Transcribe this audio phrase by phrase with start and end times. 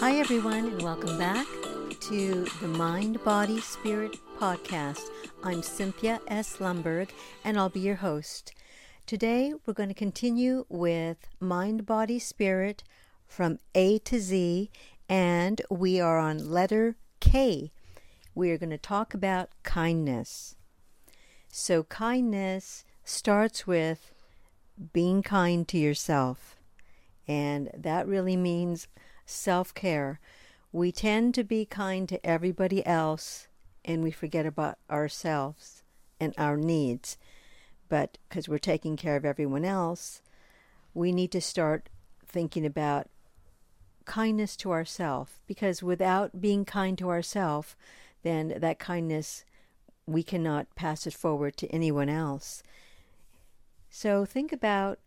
[0.00, 1.46] Hi, everyone, and welcome back
[2.00, 5.02] to the Mind, Body, Spirit podcast.
[5.44, 6.56] I'm Cynthia S.
[6.56, 7.10] Lumberg,
[7.44, 8.54] and I'll be your host.
[9.04, 12.82] Today, we're going to continue with Mind, Body, Spirit
[13.26, 14.70] from A to Z,
[15.06, 17.70] and we are on letter K.
[18.34, 20.56] We are going to talk about kindness.
[21.52, 24.14] So, kindness starts with
[24.94, 26.56] being kind to yourself,
[27.28, 28.88] and that really means
[29.30, 30.20] self care.
[30.72, 33.48] We tend to be kind to everybody else
[33.84, 35.82] and we forget about ourselves
[36.20, 37.16] and our needs.
[37.88, 40.22] But because we're taking care of everyone else,
[40.94, 41.88] we need to start
[42.26, 43.08] thinking about
[44.04, 47.74] kindness to ourselves because without being kind to ourselves,
[48.22, 49.44] then that kindness
[50.06, 52.62] we cannot pass it forward to anyone else.
[53.88, 54.98] So think about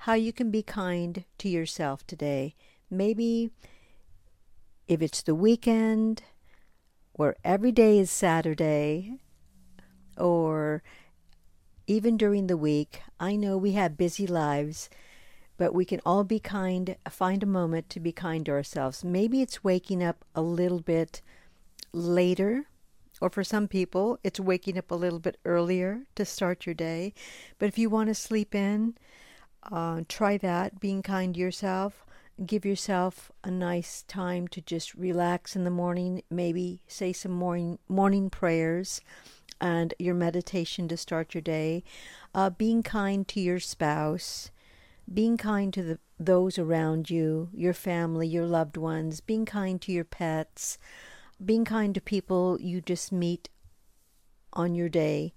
[0.00, 2.54] how you can be kind to yourself today
[2.90, 3.50] maybe
[4.88, 6.22] if it's the weekend
[7.12, 9.18] where every day is Saturday
[10.16, 10.82] or
[11.86, 14.90] even during the week, I know we have busy lives,
[15.56, 19.04] but we can all be kind, find a moment to be kind to ourselves.
[19.04, 21.22] Maybe it's waking up a little bit
[21.92, 22.66] later,
[23.20, 27.14] or for some people, it's waking up a little bit earlier to start your day.
[27.58, 28.96] But if you want to sleep in,
[29.72, 32.04] uh, try that, being kind to yourself
[32.44, 37.78] give yourself a nice time to just relax in the morning, maybe say some morning
[37.88, 39.00] morning prayers
[39.60, 41.82] and your meditation to start your day.
[42.34, 44.50] Uh, being kind to your spouse,
[45.12, 49.92] being kind to the, those around you, your family, your loved ones, being kind to
[49.92, 50.76] your pets,
[51.42, 53.48] being kind to people you just meet
[54.52, 55.32] on your day,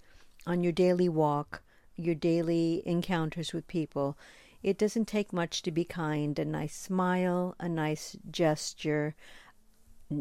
[0.46, 1.62] on your daily walk,
[1.96, 4.18] your daily encounters with people.
[4.62, 6.38] It doesn't take much to be kind.
[6.38, 9.14] A nice smile, a nice gesture,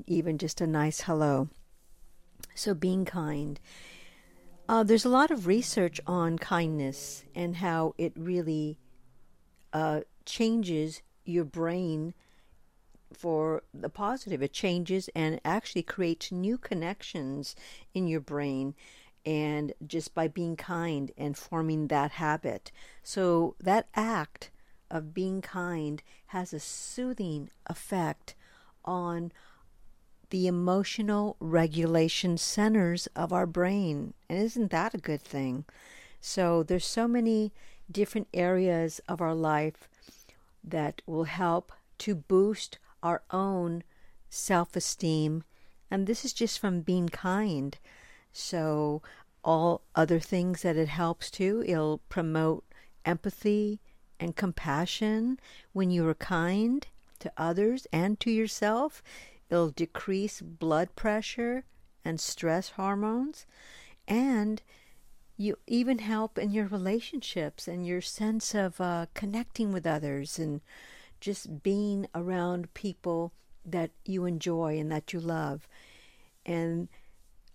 [0.08, 1.50] even just a nice hello.
[2.56, 3.60] So, being kind.
[4.68, 8.78] Uh, there's a lot of research on kindness and how it really
[9.74, 12.14] uh, changes your brain
[13.12, 14.42] for the positive.
[14.44, 17.56] It changes and actually creates new connections
[17.94, 18.76] in your brain
[19.30, 22.72] and just by being kind and forming that habit.
[23.04, 24.50] So that act
[24.90, 28.34] of being kind has a soothing effect
[28.84, 29.32] on
[30.32, 34.16] the emotional regulation centers of our brain.
[34.28, 35.66] And isn't that a good thing?
[36.20, 37.52] So there's so many
[37.92, 39.88] different areas of our life
[40.64, 43.84] that will help to boost our own
[44.32, 45.44] self-esteem
[45.92, 47.78] and this is just from being kind.
[48.32, 49.02] So,
[49.44, 52.64] all other things that it helps to, it'll promote
[53.06, 53.80] empathy
[54.20, 55.40] and compassion
[55.74, 56.88] when you are kind
[57.20, 59.02] to others and to yourself.
[59.50, 61.64] It'll decrease blood pressure
[62.04, 63.46] and stress hormones.
[64.08, 64.62] And
[65.38, 70.62] you even help in your relationships and your sense of uh, connecting with others and
[71.22, 73.32] just being around people
[73.66, 75.68] that you enjoy and that you love.
[76.46, 76.90] And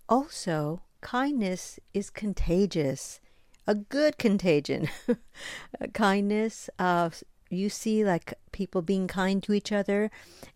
[0.07, 3.19] also, kindness is contagious,
[3.67, 4.89] a good contagion.
[5.93, 7.11] kindness, uh,
[7.51, 10.09] you see like people being kind to each other,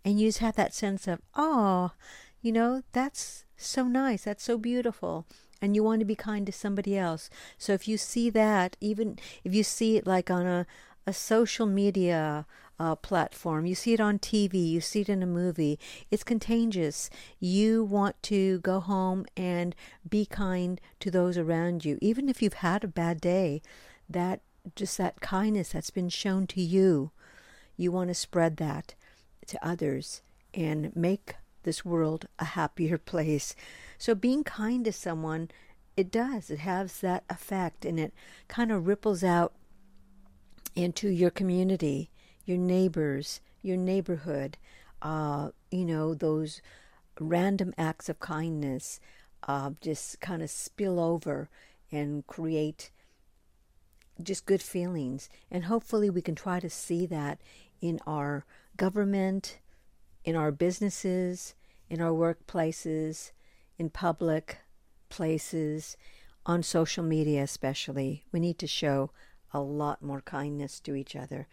[0.04, 1.92] and you just have that sense of, oh,
[2.42, 5.28] you know, that's so nice, that's so beautiful.
[5.62, 7.30] And you want to be kind to somebody else.
[7.60, 10.66] So if you see that, even if you see it like on a,
[11.06, 12.48] a social media
[12.80, 13.66] uh, platform.
[13.66, 15.78] You see it on TV, you see it in a movie.
[16.10, 17.10] It's contagious.
[17.40, 19.76] You want to go home and
[20.08, 23.62] be kind to those around you, even if you've had a bad day.
[24.10, 24.42] That
[24.76, 27.12] just that kindness that's been shown to you,
[27.76, 28.96] you want to spread that
[29.48, 30.22] to others
[30.54, 33.56] and make this world a happier place.
[33.98, 35.50] So being kind to someone,
[35.98, 36.50] it does.
[36.50, 38.14] It has that effect and it
[38.48, 39.54] kind of ripples out
[40.76, 42.10] into your community
[42.50, 44.58] your neighbors, your neighborhood,
[45.04, 46.62] uh, you know, those
[47.20, 49.00] random acts of kindness
[49.48, 51.48] uh, just kind of spill over
[51.92, 52.92] and create
[54.22, 55.30] just good feelings.
[55.50, 57.40] And hopefully, we can try to see that
[57.82, 59.60] in our government,
[60.26, 61.54] in our businesses,
[61.90, 63.32] in our workplaces,
[63.78, 64.58] in public
[65.08, 65.96] places,
[66.46, 68.26] on social media, especially.
[68.32, 69.12] We need to show
[69.54, 71.48] a lot more kindness to each other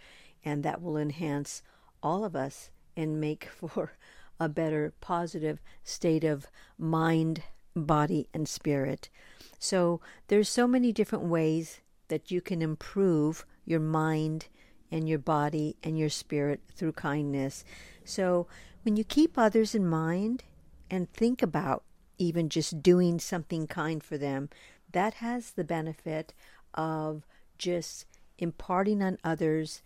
[0.47, 1.63] and that will enhance
[2.03, 3.93] all of us and make for
[4.41, 6.47] a better positive state of
[6.79, 7.43] mind,
[7.75, 9.11] body, and spirit.
[9.59, 14.47] So there's so many different ways that you can improve your mind,
[14.91, 17.65] and your body and your spirit through kindness.
[18.05, 18.47] So
[18.83, 20.45] when you keep others in mind
[20.91, 21.83] and think about
[22.19, 24.49] even just doing something kind for them,
[24.93, 26.33] that has the benefit
[26.75, 27.27] of
[27.59, 28.07] just
[28.39, 29.83] imparting on others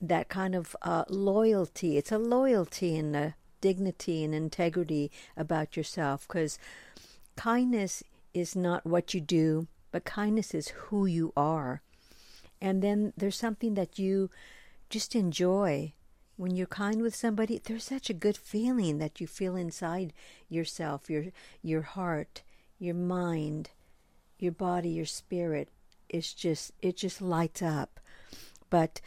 [0.00, 1.96] that kind of uh, loyalty.
[1.96, 6.58] It's a loyalty and a dignity and integrity about yourself because
[7.36, 8.02] kindness
[8.34, 11.82] is not what you do, but kindness is who you are.
[12.60, 14.30] And then there's something that you
[14.90, 15.92] just enjoy.
[16.36, 20.12] When you're kind with somebody, there's such a good feeling that you feel inside
[20.48, 21.26] yourself, your
[21.62, 22.42] your heart,
[22.78, 23.70] your mind,
[24.38, 25.68] your body, your spirit.
[26.08, 27.98] It's just it just lights up.
[28.70, 29.00] But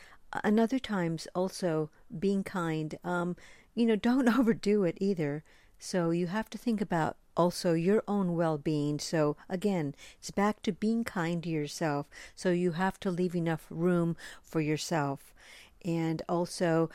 [0.44, 1.90] another times also
[2.20, 3.36] being kind, um,
[3.76, 5.44] you know, don't overdo it either.
[5.80, 9.00] So you have to think about also your own well being.
[9.00, 12.08] So again, it's back to being kind to yourself.
[12.36, 15.34] So you have to leave enough room for yourself.
[15.84, 16.90] And also,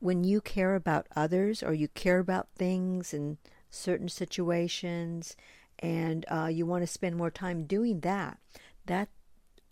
[0.00, 3.38] when you care about others or you care about things and
[3.70, 5.36] certain situations
[5.78, 8.38] and uh, you want to spend more time doing that,
[8.84, 9.08] that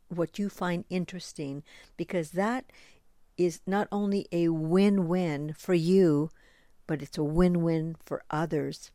[0.08, 1.62] what you find interesting
[1.96, 2.64] because that
[3.36, 6.30] is not only a win-win for you
[6.86, 8.90] but it's a win win for others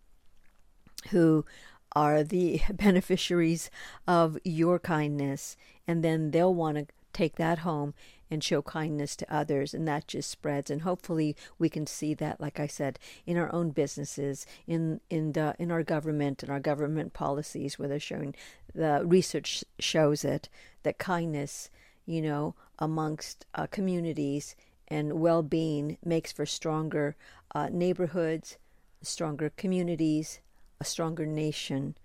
[1.10, 1.46] who
[1.94, 3.70] are the beneficiaries
[4.08, 5.58] of your kindness.
[5.88, 7.94] And then they'll want to take that home
[8.32, 12.40] and show kindness to others and that just spreads and hopefully we can see that
[12.40, 16.60] like i said in our own businesses in in the in our government and our
[16.60, 18.36] government policies where they're showing
[18.76, 20.48] the research shows it
[20.84, 21.72] that kindness
[22.10, 24.56] you know amongst uh, communities
[24.88, 27.16] and well-being makes for stronger
[27.54, 28.58] uh, neighborhoods,
[29.04, 30.40] stronger communities,
[30.82, 31.96] a stronger nation,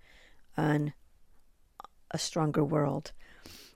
[0.55, 0.93] and
[2.11, 3.13] a stronger world.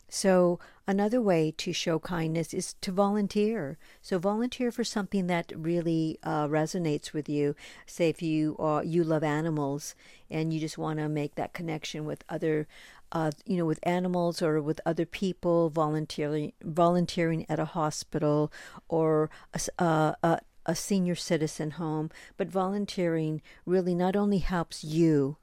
[0.09, 3.77] So, another way to show kindness is to volunteer.
[4.01, 7.55] So, volunteer for something that really uh, resonates with you.
[7.85, 9.93] Say, if you uh, you love animals
[10.29, 12.67] and you just want to make that connection with other,
[13.11, 18.51] uh, you know, with animals or with other people, volunteering volunteering at a hospital
[18.87, 25.37] or a, uh, a, a senior citizen home, but volunteering really not only helps you,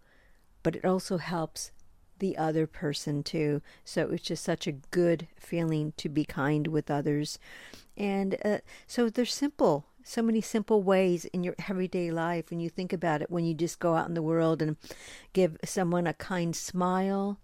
[0.64, 1.70] but it also helps
[2.18, 3.62] the other person too.
[3.84, 7.38] So it's just such a good feeling to be kind with others.
[7.96, 12.68] And uh, so they're simple, so many simple ways in your everyday life when you
[12.68, 14.76] think about it, when you just go out in the world and
[15.32, 17.38] give someone a kind smile.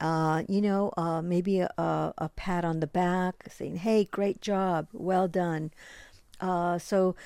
[0.00, 4.40] Uh, you know, uh, maybe a, a, a pat on the back saying, hey, great
[4.40, 5.72] job, well done.
[6.40, 7.16] Uh, so,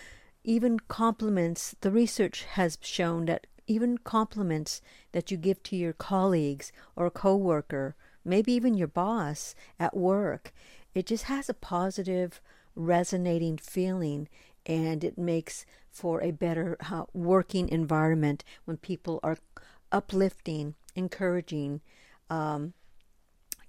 [0.43, 4.81] even compliments, the research has shown that even compliments
[5.13, 7.95] that you give to your colleagues or coworker,
[8.25, 10.53] maybe even your boss at work,
[10.95, 12.41] it just has a positive,
[12.75, 14.29] resonating feeling
[14.67, 19.39] and it makes for a better uh, working environment when people are
[19.91, 21.81] uplifting, encouraging,
[22.31, 22.73] um,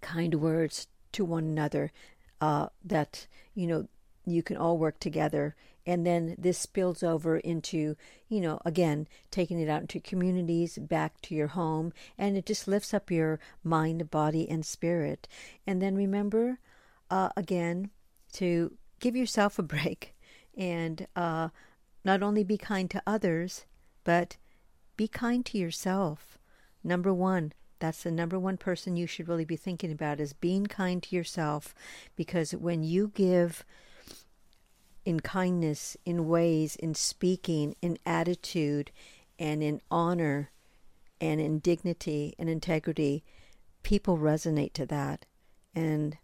[0.01, 1.91] kind words to one another.
[2.39, 3.25] Uh, that
[3.55, 3.87] you know
[4.25, 5.55] you can all work together
[5.85, 7.95] and then this spills over into
[8.27, 12.67] you know again taking it out into communities back to your home and it just
[12.67, 15.27] lifts up your mind body and spirit.
[15.67, 16.59] And then remember
[17.09, 17.89] uh, again
[18.33, 20.15] to give yourself a break
[20.57, 21.49] and uh,
[22.05, 23.65] not only be kind to others
[24.03, 24.37] but
[24.95, 26.37] be kind to yourself.
[26.83, 30.67] Number one that's the number one person you should really be thinking about is being
[30.67, 31.75] kind to yourself.
[32.15, 33.65] Because when you give
[35.05, 38.91] in kindness, in ways, in speaking, in attitude,
[39.37, 40.51] and in honor,
[41.19, 43.23] and in dignity and integrity,
[43.81, 45.25] people resonate to that.
[45.75, 46.17] And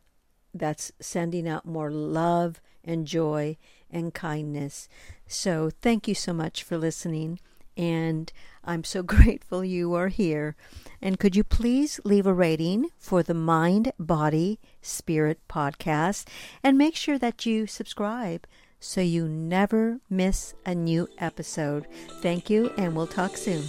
[0.53, 3.57] that's sending out more love and joy
[3.89, 4.87] and kindness.
[5.27, 7.39] So, thank you so much for listening.
[7.77, 8.31] And
[8.63, 10.55] I'm so grateful you are here.
[11.01, 16.27] And could you please leave a rating for the Mind, Body, Spirit podcast
[16.63, 18.45] and make sure that you subscribe
[18.79, 21.87] so you never miss a new episode.
[22.21, 23.63] Thank you, and we'll talk soon.